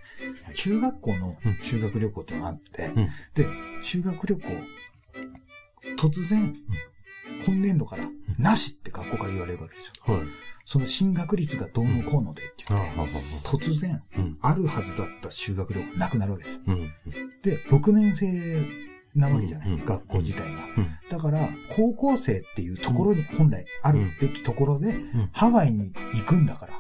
[0.56, 3.48] 中学校のうん修学旅行っていうのがあって、うんで、
[3.82, 4.44] 修学旅行、
[5.98, 6.56] 突然、
[7.46, 10.14] 今年度から、なしって学校から言われるわけですよ。
[10.16, 10.28] はい。
[10.66, 14.38] その進学率がどうのこうのでってあ言って、あ、突然、うん。
[14.42, 16.62] あるはずだった修学旅行がなくなるわけですよ。
[16.68, 16.92] うん。
[17.44, 18.66] で、6年生
[19.16, 20.50] なわけじゃない、うん学校自体が。
[20.78, 20.90] うん。
[21.10, 26.74] だから、高校生っていうところに本来あるべきところで、んハワイに行くんだから。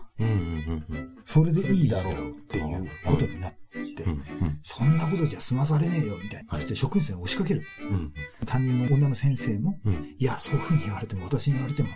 [1.25, 3.53] それでいいだろうっていうことになっ
[3.95, 4.59] て、うん。
[4.63, 6.53] そんなことじゃ済まされねえよみたいな。
[6.53, 7.63] はいそして職員室に押しかける。
[7.81, 8.13] うん。
[8.45, 10.15] 担任の女の先生も、うん。
[10.17, 11.89] いや、そういうふうに言われても、私に言われても、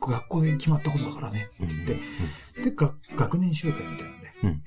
[0.00, 4.62] 学校で決まったことだからね、って言って、で、が学年集会みたいなんで、うん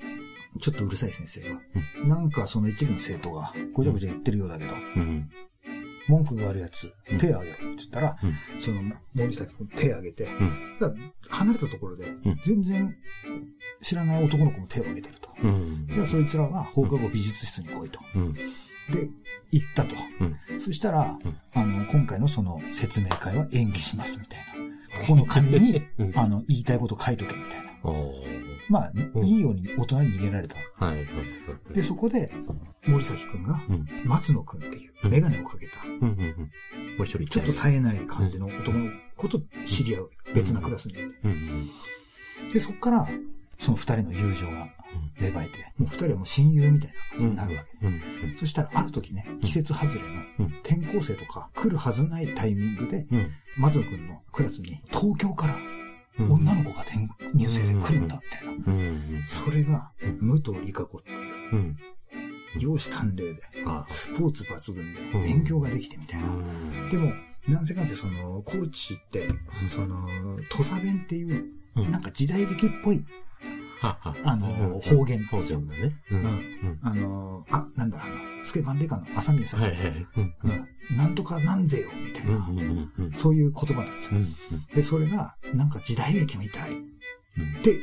[0.60, 1.62] ちょっとうるさい先生が、
[2.06, 5.30] なんかその一部の生徒がごちゃごちゃ言ってるようだけど、うん。
[6.08, 8.82] 文句があるやつうん、手を挙げろって言ったら、うんその
[9.14, 11.14] 森崎君手を挙げて、うん。
[11.30, 12.96] 離れたところでん、全然
[13.82, 15.30] 知らない男の子も手を挙げてると。
[15.44, 15.88] うん。
[15.90, 18.00] じゃあそいつらは放課後美術室に来いと。
[18.16, 18.34] うん。
[18.34, 18.42] で、
[19.52, 19.96] 行ったと。
[20.60, 21.18] そしたら、
[21.54, 24.51] あの、今回のその説明会は演技しますみたいな。
[24.99, 27.71] ここの紙に、 うんあの、言いたいこと書いとけみたいな。
[27.84, 28.13] お
[28.69, 30.56] まあ、うんいいように大人に逃げられた。
[30.86, 30.97] はい。
[30.97, 31.73] はい。
[31.73, 32.32] で、そこで、
[32.86, 33.86] 森崎くんが、うん。
[34.06, 35.84] 松野くんっていう、うんメガネをかけた。
[35.84, 36.12] も
[36.99, 40.10] う一人ちょっと冴えない感じの男の子と知り合う。
[40.36, 40.93] 別なクラスに。
[42.54, 43.10] で、そこから、
[43.62, 44.67] その二人の友情が
[45.19, 47.88] 芽生えて、もう二人はもう親友みたいな感じになるわけ。
[47.88, 48.02] うん。
[48.38, 50.08] そしたらある時ね、季節外れの
[50.39, 53.32] うん転校生とか来るはずないタイミングで、うん。
[53.58, 55.58] 松野くんのクラスに東京から
[56.19, 58.74] うん女の子が転入生で来るんだ、みたいな。
[58.74, 59.24] うん。
[59.24, 61.19] それがうん、武藤理香子っていう、
[61.54, 61.78] うん。
[62.60, 66.28] 容姿端麗で、あスポーツ抜群でうん、勉強ができてみたいな。
[66.28, 66.89] ん。
[66.89, 67.13] でも、
[67.47, 69.28] なんせかんせその、高知って、
[69.67, 70.08] その、
[70.50, 71.45] 土佐弁っていう、
[71.76, 73.06] うんなんか時代劇っぽい。
[73.82, 75.70] あの、方言方ですよ言。
[75.70, 75.96] だね。
[76.12, 76.15] う。
[76.15, 76.80] うんん。
[76.82, 79.62] あの、あ、なんだ、あの、スケバンデカの朝宮さん。
[79.62, 80.96] はいはい。
[80.96, 82.91] なんとかなんぜよ、みたいうん。
[83.10, 83.12] な。
[83.12, 84.20] そういう言葉なんですよ。
[84.20, 84.36] うん。
[84.76, 86.76] で、それが、なんか時代劇みたいっ
[87.38, 87.62] うん。
[87.62, 87.80] て、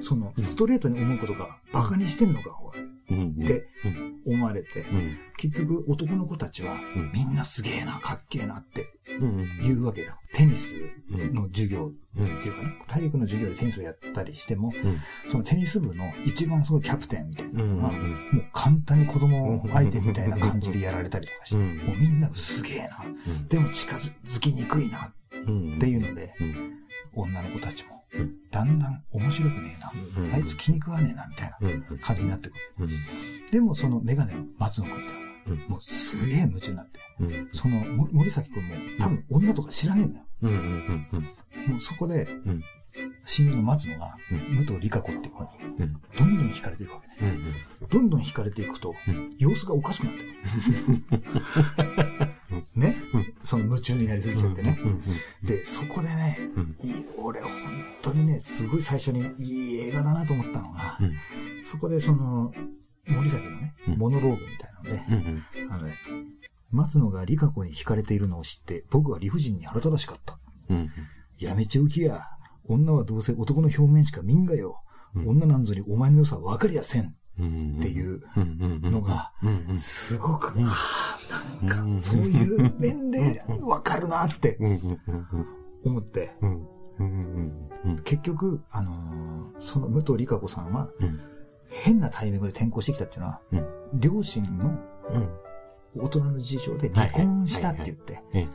[0.00, 2.80] その、ストレートに思うことが、バカにしてんのか、おい、
[3.10, 3.44] うん。
[3.44, 4.34] ってうん。
[4.34, 5.16] 思われて、うん。
[5.36, 8.86] 結局男の子たちはん、みんなすげえな、かっけえなって
[9.20, 9.60] うん。
[9.62, 10.14] 言うわけだよ。
[10.34, 10.72] テニス
[11.10, 11.34] うん。
[11.34, 15.00] の授業うんっていうかね、体育の授業でテニスをやったりしても、うん。
[15.28, 23.04] そのテニス部の一番すごいキャプテンみたいなのが、うんもう簡単に子供相手みたいな感じでやられたりとかして、うんもうみんなすげえな、
[23.48, 25.12] でも近づきにくいな
[25.46, 25.74] うん。
[25.76, 26.72] っていうので、うん。
[27.14, 29.76] 女の子たちもうん、だんだん面白くね
[30.16, 31.98] えうんな、あいつ気に食わねえなみたいなうん。
[31.98, 32.86] 感じになってくる。
[32.86, 32.90] うん。
[33.50, 35.25] でもそのメガネの松野くんってうん
[35.68, 37.48] もうすげえ夢中になって、うん。
[37.52, 40.26] そのも森崎くんも多分女とか知らねえんだよ。
[41.68, 42.62] もうそこでん、
[43.26, 46.00] 親友の松野がうん、武藤理香子っていう子に、うん。
[46.16, 47.38] どんどん惹かれていくわけね。
[47.80, 47.88] うん。
[47.88, 50.32] どんどん惹かれていくとうん、様子がおかしくなってくる。
[52.74, 52.96] ね？
[53.12, 54.78] うんその夢中になりすぎちゃってね。
[54.82, 55.02] うん。
[55.46, 56.38] で、そこでね
[57.18, 57.50] 俺本
[58.02, 61.14] 当にね、すごい最初にいい映画だなと思ったのがう、ん。
[61.64, 62.52] そこでその、
[63.06, 65.02] 森崎のね、うんモノローグみたいなので、
[65.64, 65.72] うん。
[65.72, 65.94] あのね、
[66.70, 70.38] 松野が理香子に惹かれているのを知って、僕は理不尽に腹立たしかった。
[70.70, 70.90] うん。
[71.38, 72.22] やめちゃうきや。
[72.68, 74.82] 女はどうせ男の表面しか見んがよ。
[75.14, 77.14] うん女なんぞにお前の良さ分かりやせん。
[77.38, 77.76] うん。
[77.78, 78.80] っていううん。
[78.82, 79.32] のが。
[79.76, 80.74] すごく、うんあ
[81.62, 84.58] あ、なんか、そういう年齢分かるなって。
[85.84, 86.32] 思って。
[88.04, 91.20] 結局、あのーその武藤理香子さんは、うん。
[91.70, 93.66] 変なタイミングで転校してきたっていうのは、うん。
[94.00, 94.66] 両親の
[95.10, 95.28] うん。
[95.98, 98.46] 大人の事情で離婚したって言って、え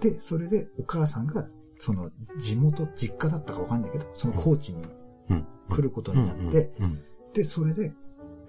[0.00, 1.46] で、それでお母さんが、
[1.78, 4.86] その地元、実家だったかわかんないけど、その高知に
[5.28, 5.46] うん。
[5.68, 7.02] 来ることになって、うん。
[7.32, 7.92] で、それで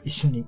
[0.04, 0.48] 一緒に、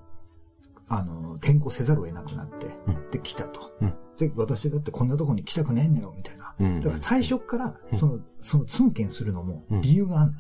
[0.88, 3.74] あの、転校せざるを得なくなって、うんで、来たと。
[3.82, 6.54] うんで、私だってこんなとこに来たくねえんねよ、みたいな。
[6.60, 6.80] うん。
[6.80, 10.38] だから最初から、うんその、そのツンケンするのもうん理由があるの。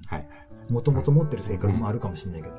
[0.63, 0.73] はい。
[0.73, 2.55] もともと持ってる性格もあるかもしれないけど。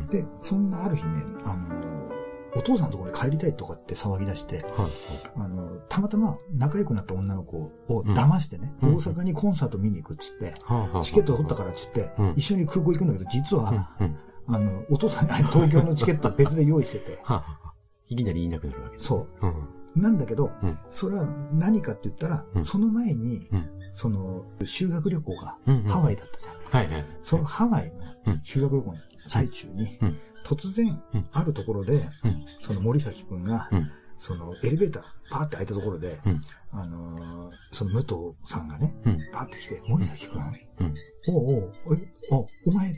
[0.00, 0.06] うん。
[0.08, 2.08] で、そんなある日ね、あの、
[2.56, 4.90] お父さんのところに帰りたいとかって騒ぎ出して、はい。
[5.36, 7.56] あの、たまたま仲良くなった女の子
[7.88, 14.16] を騙してね、うん大阪にコンサート見に行くっつって、はチケット取ったからっつって、うん一緒に空港行くんだけど、実は、うん。
[14.50, 17.72] あの、お父さんに東京のチケット別で用意してて、 はあ。
[18.08, 18.98] いきなり言いなくなるわけ。
[18.98, 19.46] そう。
[19.46, 20.02] うん。
[20.02, 25.82] なんだけど、うんそれは何かって言ったら、うんその前に、うんその、修学旅行がうん。
[25.82, 26.54] ハワイだったじゃん。
[26.84, 27.04] はいはい。
[27.20, 27.94] そのハワイの
[28.26, 33.90] うん修学旅行の最中に、うん突然うん、あるところで、うんその森崎くんが、うん。
[34.16, 39.18] そのエレベーター、パーって開いたところで、うんあのーその武藤さんがね、うん。
[39.32, 40.94] パーって来て、森崎くん、うん。
[41.30, 41.98] おうおう、え、
[42.30, 42.92] あ、お前、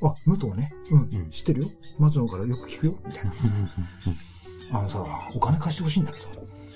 [0.00, 3.32] お、あ、武藤ね、うん、うん知ってるよ松野からよく聞くよ、みたいな。
[4.78, 5.04] あのさ、
[5.34, 6.28] お金貸してほしいんだけど、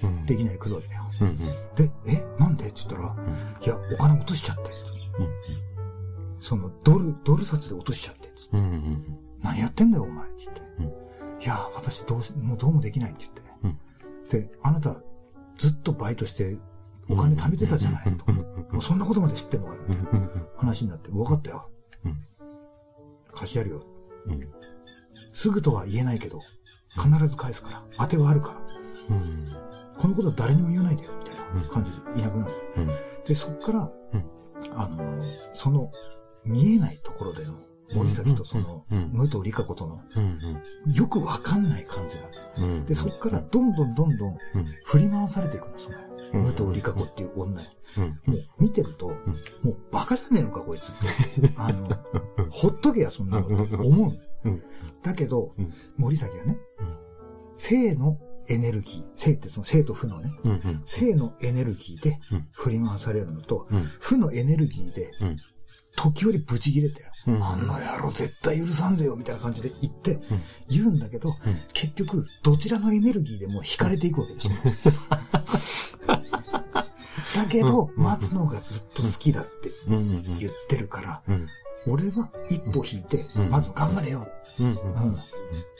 [0.02, 0.26] うん。
[0.26, 1.09] でいきなり来るわけだよ。
[1.20, 1.28] うん。
[1.28, 1.36] うん。
[1.74, 2.66] で、え、なんで？
[2.66, 3.16] って言ったら、
[3.64, 4.70] いや、お金落としちゃって。
[6.40, 8.30] その、ドル、ドル札で落としちゃって。
[9.42, 10.26] 何やってんだよ、お前。
[10.26, 10.62] って言って。
[10.78, 11.10] うん
[11.42, 13.78] いや、私どうし、もうどうもできないって言っ
[14.28, 14.46] て。
[14.46, 14.96] で、あなた、
[15.56, 16.58] ずっとバイトして、
[17.08, 18.14] お金貯めてたじゃない。
[18.14, 18.44] とかも
[18.78, 19.80] うそんなことまで知ってんのかよ。
[19.88, 20.28] みたいな
[20.58, 21.70] 話になって、分かったよ。
[22.04, 22.26] うん
[23.32, 23.82] 貸してやるよ。
[24.26, 24.52] うん。
[25.32, 26.42] すぐとは言えないけど、
[26.90, 27.82] 必ず返すから。
[27.96, 28.60] 当てはあるから。
[30.00, 30.02] うん。
[30.02, 31.10] このことは誰にも言わないでよ。
[31.18, 32.52] みたいな感じでいなくなる。
[32.76, 32.90] うん。
[33.24, 34.24] で、そっから、うん
[34.72, 35.90] あのー、その、
[36.44, 37.54] 見えないところでの、
[37.94, 40.94] 森崎とその、うん武藤理香子との、うん。
[40.94, 42.18] よくわかんない感じ
[42.58, 42.84] なん。
[42.84, 44.74] で、そっからどんどんどんどんうん。
[44.84, 47.60] 振り回されていくの、その、うん武藤理香子っていう女。
[47.60, 49.08] もう見てると、
[49.62, 51.50] もうバカじゃねえのか、こいつって。
[51.58, 51.88] あの、
[52.48, 53.48] ほっとけや、そんなの
[53.84, 54.12] 思う
[54.44, 54.62] うん。
[55.02, 56.96] だけどうん、森崎がねうん、
[57.54, 58.18] 性の
[58.50, 60.82] エネルギー、性ってその性と負のね、うん。
[60.84, 63.80] 性のエネルギーでうん振り回されるのと、うん。
[63.80, 65.36] 負のエネルギーでうん。
[65.96, 70.22] 時折ブチ切れて、うんあんな野郎絶対許さんぜよみたいな感じで言ってん、
[70.68, 71.36] 言うんだけど、うん
[71.72, 74.52] 結局、どちらのエネルギーでも惹かれていくわけですよ。
[77.36, 80.22] だけど、うん松野がずっと好きだってうん。
[80.38, 81.46] 言ってるから、うん。
[81.86, 83.50] 俺は一歩引いて、うん。
[83.50, 84.26] まず頑張れよ、
[84.58, 84.66] うん。
[84.66, 85.14] うん。
[85.14, 85.16] っ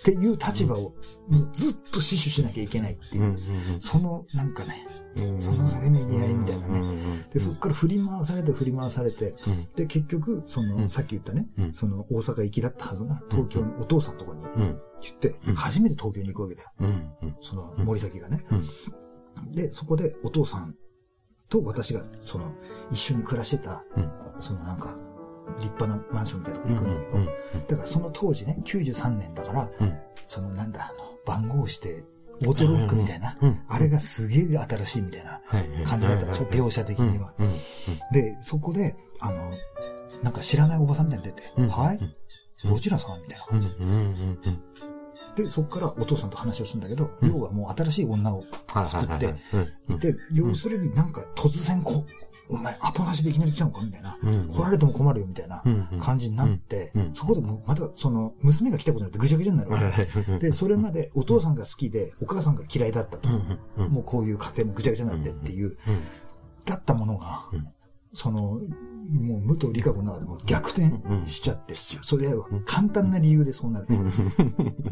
[0.03, 0.95] ていう立場を、
[1.29, 3.81] もうずっと死守しなきゃいけないっていう、うん。
[3.81, 4.87] そのなんかね、
[5.17, 5.43] うん。
[5.43, 6.81] そのせめぎ合いみたいなね。
[6.81, 9.69] ねで、そこから振り回されて振り回されて、うん。
[9.75, 10.89] で、結局、その、うん。
[10.89, 11.75] さっき言ったね、うん。
[11.75, 14.81] その大阪行きだったはずが、東京のお父さんとかにうん。
[15.03, 15.55] 言って、うん。
[15.55, 16.71] 初めて東京に行くわけだよ。
[17.43, 18.45] その森崎がね。
[18.51, 19.51] うん。
[19.53, 20.75] で、そこでお父さん
[21.49, 22.53] と私が、その、
[22.91, 24.11] 一緒に暮らしてた、うん。
[24.39, 24.97] そのなんか、
[25.59, 26.77] 立派なマンションみたいなとこうん。
[26.77, 27.67] 行くんだけど、うん。
[27.67, 29.99] だからその当時ね、93年だから、うん。
[30.27, 32.05] そのなんだ、あの、番号して、
[32.47, 33.61] オートロックみたいな、うん。
[33.69, 35.69] あれがすげえ新しいみたいなはい。
[35.87, 37.33] 感じだったでしょ、描写的には。
[37.39, 37.55] うん。
[38.13, 39.53] で、そこで、あの、
[40.23, 41.69] なんか知らないおばさんみたいに出て、うん。
[41.69, 42.15] はいうん
[42.63, 43.61] どちらさんみたいなうん。
[43.63, 43.77] 感じ。
[43.81, 43.89] うん。
[43.89, 44.39] うん。
[45.35, 48.87] で、そこからお父さんと話をするんだけど、うん要はもう新しい女をはい。
[48.87, 49.35] 作って
[49.89, 49.95] うん。
[49.95, 52.07] いて、要するになんか突然こう、
[52.51, 54.19] お前アポなしでいきなり来たのかみたいな。
[54.23, 54.49] うん。
[54.49, 56.01] 来られても困るよみたいなうん。
[56.01, 60.09] 感じになってうんうん、そこでもうまたその娘が来たことによってぐちゃぐちゃになるわけ。
[60.33, 60.39] うん。
[60.39, 63.29] で、それまでお父さんが好きで、お母さんが嫌いだったと。
[63.77, 63.89] うん。
[63.89, 65.77] もうこういう家庭もぐちゃぐちゃになってっていう、うん。
[66.65, 67.69] だったものがうん、
[68.15, 68.61] その、
[69.11, 70.91] もう武藤理香子の中でも逆転
[71.27, 73.87] しちゃって、それは簡単な理由でそうなる。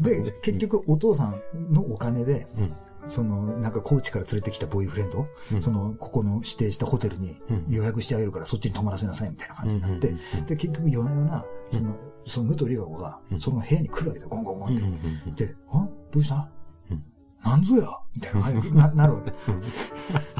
[0.01, 1.41] で、結局お父さん
[1.71, 2.73] のお金で、うん。
[3.05, 10.13] その、なんか高知から連れてきたボーイフレンド、うんその、ここの指定したホテルにうん予約してあげるからそっちに泊まらせなさいみたいな感じになって
[10.47, 14.85] で、結局夜な夜な、その、その武藤理香子がう、んその部屋に来るわけだよ、ゴンゴンゴンって。
[14.85, 15.35] うん。
[15.35, 16.47] で、あどうした？
[16.91, 17.03] うん
[17.43, 17.87] なんぞや？
[18.15, 19.31] みたいなな なるわけ。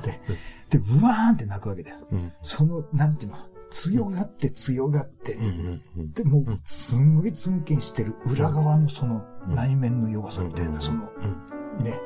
[0.01, 0.19] で、
[0.69, 1.97] で、うわーんって泣くわけだよ。
[2.11, 2.31] うん。
[2.41, 3.37] その、なんていうの、
[3.71, 5.37] 強がって強がって。
[6.13, 11.58] で、もう、すんごいツンケンしてる裏側のそのうん内面の弱さみたいな、その、うん。
[11.79, 11.99] ね、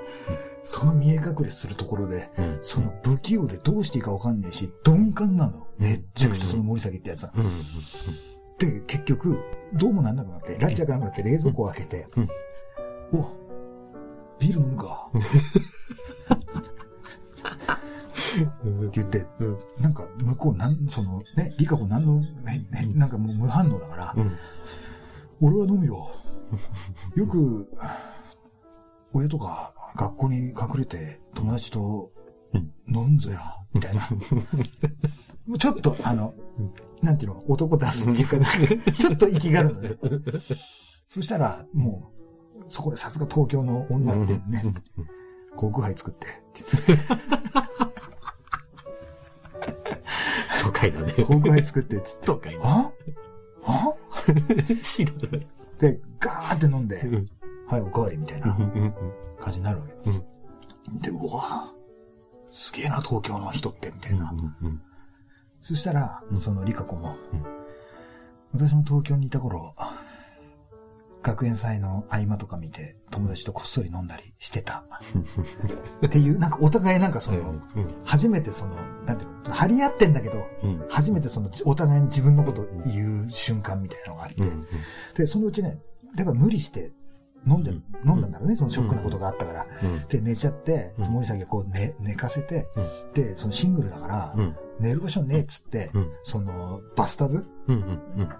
[0.63, 2.57] その見え隠れするところで、うん。
[2.61, 5.67] その不器用でどうしていいかわかんねえし、鈍感なの。
[5.77, 7.33] めっちゃくちゃその森崎ってやつは。
[7.35, 7.61] うん。
[8.57, 9.37] で、結局、
[9.73, 12.29] どうもなんなくなって、ラッチ開かなくなって冷蔵庫を開けて、うん
[13.13, 13.27] お、
[14.39, 15.09] ビール飲むか。
[18.63, 18.87] うん。
[18.87, 19.57] って言って、うん。
[19.79, 24.31] なんか向こうなん、そのね、リカ子なんの、ねねなんかもう無反応だから、うん。
[25.41, 26.09] 俺は飲むよ。
[27.15, 27.69] よく、
[29.13, 32.11] 親とか学校に隠れて友達と
[32.87, 34.01] 飲んぞや、みたいな。
[35.57, 36.33] ちょっと、あの、
[37.01, 38.45] なんていうの、男出すっていうか、ね、
[38.97, 39.95] ちょっと息があるのね。
[41.07, 42.11] そしたら、も
[42.59, 44.63] う、そこでさすが東京の女ってね、
[45.55, 46.27] 航空杯作って、
[50.61, 51.13] 都会だね。
[51.25, 52.59] 航空杯作って、つって、都会だ。
[52.63, 52.91] あ？
[53.65, 53.93] あ？
[54.81, 55.47] 知らない。
[55.79, 57.25] で、ガーって飲んで、うん。
[57.67, 58.55] はい、おかわりみたいな
[59.39, 59.93] 感じになるわけ。
[60.05, 60.23] うん。
[60.99, 61.71] で、うわ
[62.51, 64.33] すげえな、東京の人って、みたいな。
[64.61, 64.81] うん。
[65.61, 67.63] そしたら、うんそのリカ子も、うん
[68.53, 69.75] 私も東京にいた頃、
[71.23, 74.83] 学園祭の合間とか見て、友達とこっそり飲んだりしてた。
[76.05, 77.55] っていう、なんかお互いなんかその、
[78.03, 80.85] 初めてその、なんていうの、張り合ってんだけど、うん。
[80.89, 84.67] 初めてその、お互いに自分のことを言う瞬間みたいなのがあって、うん。
[85.15, 85.79] で、そのうちね、
[86.15, 86.91] やっぱ無理して
[87.45, 89.65] 飲んで、うん飲んだんだろうね、そのショックなことがあったから。
[89.81, 90.05] うん。
[90.07, 94.55] で、寝ちゃって、うん森崎がこう寝、寝かせて、うんで、そのシングルだから、うん。
[94.79, 96.11] 寝る場所ねえっつって、うん。
[96.23, 97.45] その、バスタブ。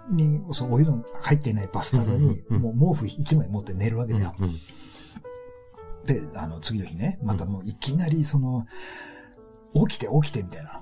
[0.10, 4.36] に、そのお湯の入っていないバスタブに、うんもう毛布一枚持って寝るわけだよ。
[4.40, 4.54] うん。
[6.06, 8.66] で、あの、次の日ね、またもういきなりその、
[9.74, 10.82] 起きて起きてみたいな。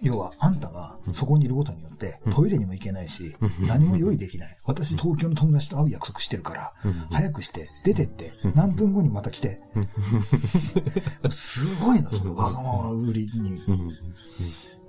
[0.00, 0.08] うん。
[0.08, 4.58] 要は、あんたがそこにいることによって、うんトイレにも行けないし、うん何も用意できない。
[4.64, 6.92] 私、東京の友達と会う約束してるから、うん。
[7.10, 11.30] 早くして、出てってうん、何分後にまた来て、うん。
[11.30, 13.62] すごいの、そのわがまま売りに。
[13.66, 13.88] うん。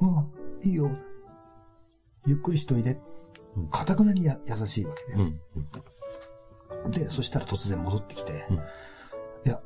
[0.01, 0.31] うん、
[0.63, 0.89] いいよ。
[2.25, 2.99] ゆっくりしといで
[3.55, 3.67] うん。
[3.69, 5.23] かたくなにや優しいわけで。
[6.83, 6.91] うん。
[6.91, 8.55] で、そしたら突然戻ってきて、うん
[9.45, 9.61] いや、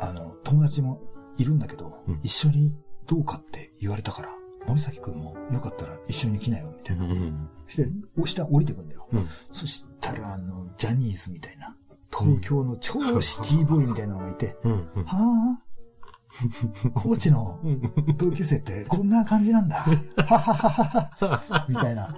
[0.00, 1.00] あの、友達も
[1.38, 2.72] いるんだけど、うん一緒に
[3.06, 4.28] どうかって言われたから、
[4.68, 7.04] 森崎くんもよかったら一緒に来なよ、みたいな。
[7.04, 7.48] うん。
[7.66, 7.90] そして、
[8.26, 9.08] 下降りてくんだよ。
[9.12, 9.26] うん。
[9.50, 11.74] そしたら、あの、ジャニーズみたいな、
[12.12, 14.72] 東京の超シティボーイみたいなのがいて、うん。
[15.06, 16.90] はぁ？
[16.94, 17.80] 高知のうん。
[18.18, 19.76] 同級生ってこんな感じなんだ。
[19.76, 21.10] はははは
[21.48, 21.66] は。
[21.66, 22.14] みたいな。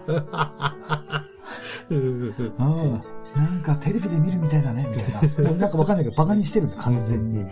[1.89, 2.35] うん。
[3.37, 5.53] なんかテレビで見るみたいだね、みたいな。
[5.53, 7.47] なんかわかんないけど、バカにしてるんだ、完全に。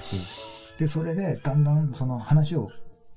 [0.76, 2.68] で、それで、だんだんその話を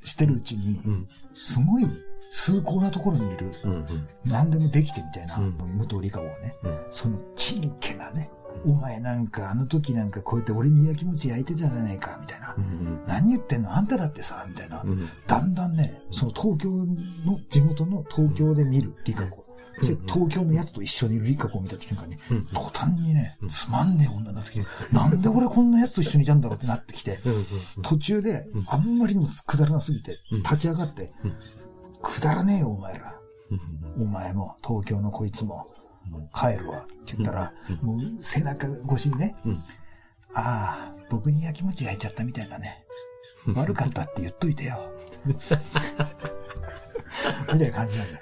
[0.05, 1.07] してるうちにう、ん。
[1.33, 1.85] すごい
[2.29, 3.85] 崇高なところにいる、うん。
[4.25, 6.79] 何でもできてみたいな、うん武藤理香子はね、うん。
[6.89, 8.29] そのちんけなね、
[8.65, 12.55] お前なんかあの時なんかこうやって俺に焼きもち焼いてたじゃないか、みたいな。
[12.57, 13.03] うん。
[13.07, 13.75] 何言ってんの？
[13.75, 14.81] あんただってさ、みたいな。
[14.81, 15.07] うん。
[15.27, 16.87] だんだんね、その東京の、
[17.49, 19.43] 地元の東京で見る理香子
[19.81, 22.45] で東京のやつと一緒にいるリカ子を見た瞬間に、うん。
[22.45, 27.19] 途端にね、つまんねえ女になってきて、なんで俺こんなやつと一緒にいたんだろうってなってきて、
[27.83, 31.35] 途中で、あんまりにもくだらなすぎて、立ち上がって、うん。
[32.01, 33.15] くだらねえよ、お前ら。
[33.51, 35.67] うんお前も、東京のこいつも、
[36.33, 36.83] 帰るわ。
[36.83, 39.63] って言ったら、もう背中越しにね、うん。
[40.33, 42.85] ああ、僕に焼きもち焼いちゃったみたいだね。
[43.53, 44.79] 悪かったって言っといてよ。
[45.25, 45.33] み
[47.59, 48.19] たいな感じなんだよ。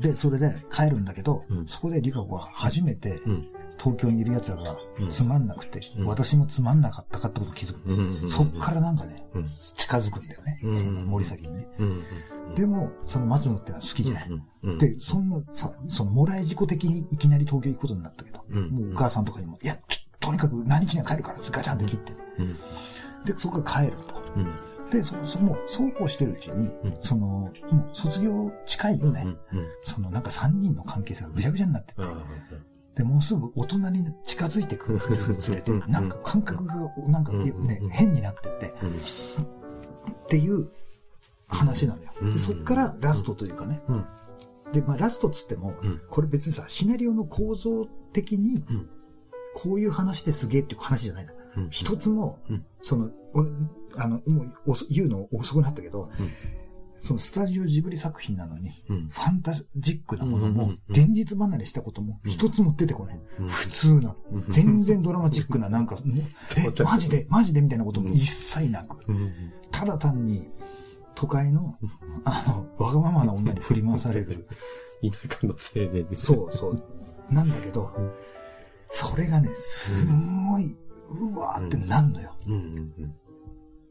[0.00, 1.66] で、それで帰るんだけど、うん。
[1.66, 3.48] そこでリカ子は初めてうん。
[3.78, 5.08] 東京にいる奴らがうん。
[5.08, 6.06] つまんなくて、うん。
[6.06, 7.88] 私もつまんなかったかってことを気づく。
[7.88, 9.44] うんそっからなんかね、うん。
[9.46, 10.60] 近づくんだよね。
[10.62, 11.68] うんその森崎にね。
[11.78, 12.04] うん
[12.54, 14.78] でも、その松野ってのは好きじゃない。
[14.78, 18.70] で、そんなさ、その、もらい事故的にいきなり東京行くことになったけど、うん。
[18.70, 19.78] もうお母さんとかにも、いや、
[20.18, 22.54] とにかく何日には帰るから、ガチャンって切って、うん。
[23.24, 24.14] で、そこから帰ると。
[24.90, 26.96] うんで、そ、そもう、そうこうしてるうちに、うん。
[27.00, 29.22] その、もう卒業近いよね。
[29.52, 32.18] うんうんその、なんか3人の関係性がぐちゃぐちゃになってて、うん
[32.98, 36.74] で、もうすぐ大人に近づいてくるにつれてうん、なんか感覚が、
[37.06, 40.68] なんかね変になってって、っていう
[41.46, 42.10] 話なのよ。
[42.20, 42.32] うん。
[42.32, 43.80] で、そっからラストというかね。
[43.88, 44.06] うん。
[44.72, 48.90] で、まあラストっつってもうん、これ別にさ、シナリオの構造的にうん、
[49.54, 51.32] こういう話ですげえっていう話じゃないの。
[51.58, 53.48] うん一つもうん、その、俺、
[53.96, 56.30] あの、もう遅言うの遅くなったけどうん、
[56.96, 63.20] そのスタジオジブリ作品なのに、うんファンタジックなものも現実離れしたことも一つも出てこない。
[63.40, 64.44] うん普通なうん。
[64.48, 65.98] 全然ドラマチックな、なんか、
[66.56, 68.96] え、マジで、マジでみたいなことも一切なく。
[69.08, 69.32] うん
[69.70, 70.46] ただ単に、
[71.14, 71.76] 都会の、
[72.24, 74.46] あの、わがままな女に振り回される。
[75.02, 76.26] 田舎の青年です。
[76.26, 76.82] そうそう。
[77.30, 77.90] なんだけど、
[78.88, 80.76] それがね、すんごい、
[81.08, 82.34] うわーってなんのよ。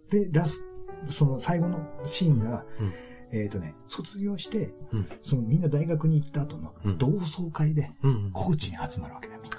[0.09, 0.61] で、ラス
[1.09, 2.93] その最後のシーンが、うん。
[3.29, 5.07] えっ、とね、卒業して、うん。
[5.21, 6.97] そのみんな大学に行った後のうん。
[6.97, 8.31] 同窓会で、うんうん。
[8.33, 9.57] 高知に集まるわけだよ、みんな。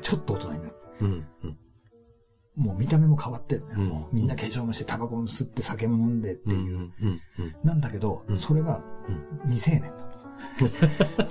[0.00, 0.84] ちょっと大人になって。
[2.56, 6.92] もう見た目も変わってるんもうみんな化粧もして、タバコも吸って、酒も飲んでっていう。
[7.64, 8.38] なんだけど、うん。
[8.38, 8.80] それが
[9.44, 10.13] 未成年なの。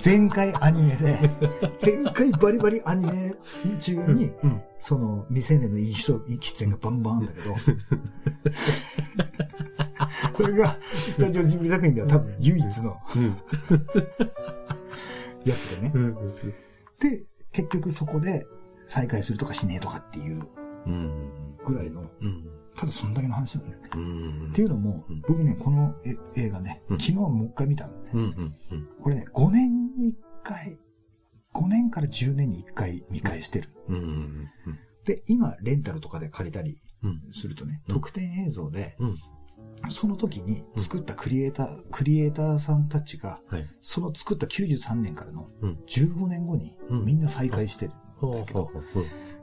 [0.04, 1.30] 前回アニメで、
[1.84, 3.34] 前回バリバリアニメ
[3.78, 7.56] 中に、うんその未成年のいい人、いい喫煙がバンバンあるんだけど、
[10.36, 13.36] それがスタジオジブリ作品では多分唯一のうん。
[15.46, 15.92] やつでね。
[15.94, 16.14] うん
[17.00, 18.44] で、結局そこで
[18.86, 20.42] 再会するとかしねえとかっていう
[20.86, 21.30] うん。
[21.64, 23.90] ぐらいの、うんただそんだけの話なんだよね。
[23.94, 24.50] うん。
[24.50, 26.98] っていうのもうん、僕ね、このえ映画ね、うん。
[26.98, 28.10] 昨日もう一回見たのね。
[28.12, 28.88] うんうんうん。
[29.00, 30.78] これね、5年に1回、
[31.54, 33.68] 5年から10年に1回見返してる。
[33.88, 34.48] うんうん
[35.04, 37.22] で、今、レンタルとかで借りたりうん。
[37.30, 37.94] するとね、うん。
[37.94, 39.18] 特典映像で、うん。
[39.90, 43.68] その時に作ったクリエイター、クリエイターさんたちが、はい。
[43.82, 45.78] その作った93年からのうん。
[45.86, 47.04] 15年後にうん。
[47.04, 47.92] みんな再会してる
[48.28, 48.70] んだけど、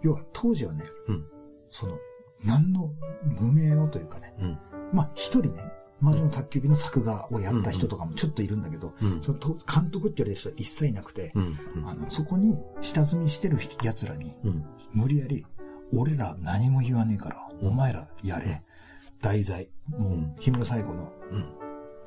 [0.02, 1.26] 要は当時はね、うん。
[1.68, 1.98] その、
[2.44, 2.92] 何の
[3.40, 4.58] 無名のというかね、うん。
[4.94, 5.64] まあ一人ね、
[6.00, 9.22] 魔女の宅急便の作画をやった人とかもちょっといるんだけど、うん。
[9.22, 14.66] そのと監督って言われる人は一切いなくて、うんあの、そこに下積みしてる奴らに、うん。
[14.92, 15.46] 無理やり、
[15.94, 18.64] 俺ら何も言わねえから、お前らやれ。
[19.22, 19.70] 題材。
[19.90, 20.36] もう、うん。
[20.38, 21.46] 氷室最後のうん。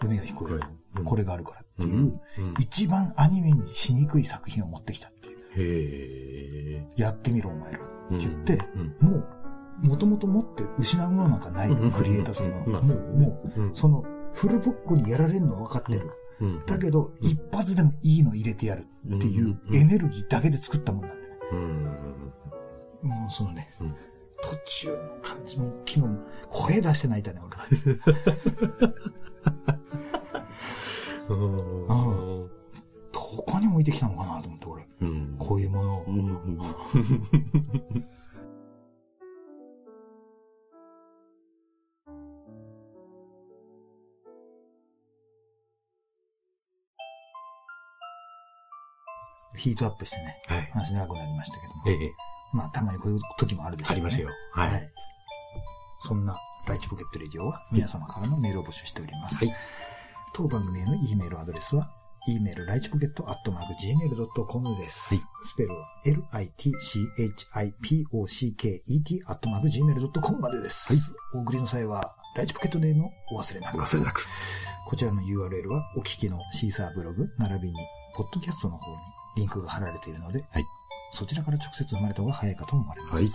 [0.02, 0.60] 海が聞こえる。
[0.96, 1.04] うん。
[1.04, 2.00] これがあるからっていう、うん。
[2.00, 2.54] うん。
[2.58, 5.28] 一番アニメにしにくい作品を持ってきたって
[5.60, 6.86] いう。
[6.96, 7.78] やってみろ、お前ら。
[7.78, 9.08] って言って、うん。
[9.08, 9.28] もう、
[9.82, 11.68] もともと持って失うものなんかない。
[11.68, 12.64] うんクリエイターさんは。
[12.66, 12.72] うん。
[12.72, 12.80] も
[13.56, 16.10] う、もうその、フルボッコにやられるのは分かってる。
[16.40, 16.58] うん。
[16.66, 21.38] だけど、一発でもいいの入れてやるっていうエネルギーだけで作ったもんなんだよね。
[21.52, 22.14] うん
[23.04, 23.90] もうそのね、うん。
[24.42, 27.54] 途中の感じも、昨日も声出して泣いたね、俺。
[31.28, 32.50] うん。
[33.12, 34.86] どこに置いてきたのかなと思って、俺。
[35.02, 35.36] うん。
[35.38, 36.04] こういうものを。
[49.64, 50.70] ヒートアップしてね、はい。
[50.72, 51.82] 話長くなりましたけども。
[51.86, 52.12] ええ、
[52.52, 54.02] まあ、たまにこういう時もあるでしょうね。
[54.02, 54.28] ありますよ。
[54.52, 54.66] は。
[54.66, 54.88] はいい。
[56.00, 56.36] そんな、
[56.68, 59.46] ライチポケットレディオは皆様からのメールを募集しております。
[59.46, 59.54] はい
[60.36, 61.88] 当番組への E メールアドレスは、
[62.26, 65.14] e メールライチポケットアットマーク gmail.com です。
[65.14, 67.32] はいスペルは litchipocket
[69.26, 70.92] アットマーク gmail.com までです。
[70.92, 71.02] はい
[71.36, 73.78] お送りの際は、ライチポケットネームをお忘れなく。
[73.78, 74.26] 忘れなく。
[74.88, 77.78] こちらの URL はお聞きのシーサーブログ、並びに、
[78.16, 80.64] ポッドキャストの方にリンクが貼られているので、はい
[81.12, 83.14] そちらから直接生まれた方が早いかと思われます。
[83.14, 83.26] はい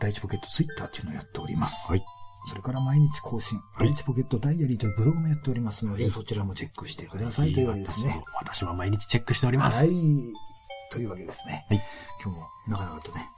[0.00, 1.90] ライチポケットツイッターっていうのをやっております。
[1.90, 2.04] はい。
[2.48, 8.22] それから毎日更新、はいライチポケットダイアリーというブログもやっておりますので、そちらもチェックしてくださいというわけですね。
[8.40, 9.86] 私も毎日チェックしておりまはす。
[9.86, 10.32] い。
[10.92, 11.66] というわけですね。
[11.68, 11.82] はい
[12.22, 13.28] 今日も長々とね、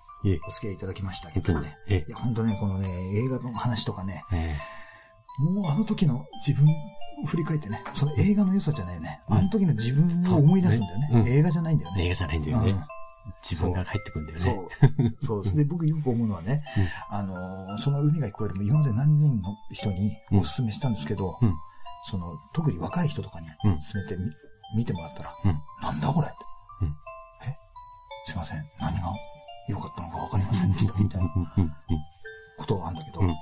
[0.47, 1.75] お付き合いいただきましたけどね。。
[1.89, 4.57] えいや、本当ね、このね、映画の話とかね、え、
[5.39, 6.75] もうあの時の自分を
[7.27, 9.21] 振り返ってね、その映画の良さじゃないよね。
[9.29, 9.37] うん。
[9.39, 11.31] あの時の自分を思い出すんだよね。
[11.31, 12.05] 映画じゃないんだよね。
[12.05, 12.71] 映画じゃないんだよね。
[12.71, 12.85] うん。
[13.49, 14.69] 自分が入ってくんだよね。
[15.21, 15.45] そう。
[15.45, 16.65] そうで僕よく思うのはね、
[17.11, 21.53] あのー、その海が聞こえるも今まで何人の人にお勧めしたんですけど、うん。
[22.11, 23.79] その、特に若い人とかにうん。
[23.79, 24.31] 勧めてみ、
[24.77, 25.59] 見てもらったら、うん。
[25.83, 26.29] なんだこれ、
[26.83, 26.89] うん。
[27.47, 27.55] え？
[28.27, 28.65] すいません。
[28.81, 29.13] 何が
[29.69, 30.99] 良かったのか分かりませんでした。
[30.99, 31.29] みたいな
[32.59, 33.33] ことがあるんだけど、も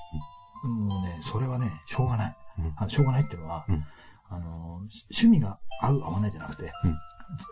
[0.99, 2.37] うね、それはね、しょうがない。
[2.59, 2.73] うん。
[2.77, 3.85] あのしょうがないっていうのは、うん。
[4.31, 6.97] あの、し趣味が合う合わないじゃなくて、うん。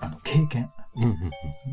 [0.03, 0.71] あの、経験、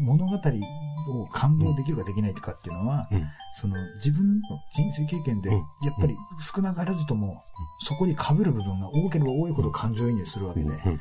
[0.01, 3.07] 物語を感動できるかできないかっていうのは、
[3.53, 4.41] その自分の
[4.73, 5.55] 人生経験で、うん。
[5.55, 6.15] やっぱり
[6.53, 7.41] 少なからずとも、
[7.81, 10.99] そこに被る部分が多ければ多いほど感情移入するわけで、うん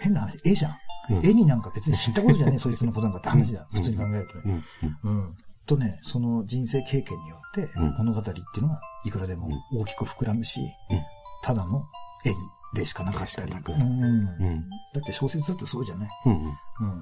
[0.00, 0.78] 変な話、絵じゃん。
[1.10, 1.26] うん。
[1.26, 3.62] 絵になんか別に知ったことじゃねえ、そいつのことなんかって話じゃん。
[3.62, 4.64] うん普通に考えるとね。
[5.04, 5.36] うん。
[5.66, 7.94] とね、その人生経験によってうん。
[8.06, 10.60] 物語っていうのはいくらでも大きく膨らむし、
[10.90, 11.02] うん。
[11.42, 11.82] ただの
[12.24, 12.32] 絵
[12.78, 13.52] でしかなかったり。
[13.52, 14.04] うん。
[14.04, 14.68] うん。
[14.94, 16.08] だって小説だってそうじゃない？
[16.26, 16.54] うん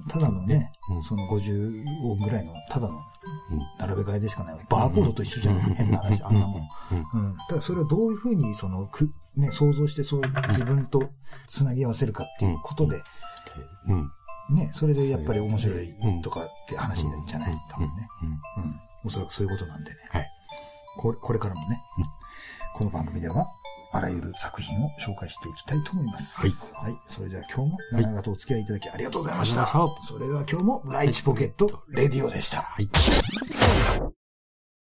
[0.07, 1.03] ただのね、うん。
[1.03, 3.59] その50音ぐらいの、ただのうん。
[3.79, 4.59] 並べ替えでしかない。
[4.69, 5.73] バーコードと一緒じゃない？
[5.73, 6.61] 変な話、あんなもん。
[6.91, 7.21] うん。
[7.29, 7.37] うん。
[7.49, 11.09] だそれをどういうふうに、その、く、ね、想像してそう自分と
[11.47, 13.01] つなぎ合わせるかっていうことで、
[13.87, 14.11] うん
[14.49, 17.61] ね、それでやっぱり面白いとかって話になるんじゃない？
[17.69, 18.07] 多分ね。
[18.57, 18.81] うんうん。
[19.05, 19.97] おそらくそういうことなんでね。
[20.09, 20.27] はい。
[20.97, 22.05] これ、これからもねうん、
[22.75, 23.47] この番組では、
[23.91, 26.41] あらゆる作品を紹介していきたいと思います。
[26.41, 26.51] はい。
[26.73, 26.99] はい。
[27.05, 29.61] それでは今日も長々とお付き合いいただきありがとうございました。
[29.61, 32.61] ありがとうございまそれでは今日もライチポケットレディオでした。
[32.61, 32.89] はい。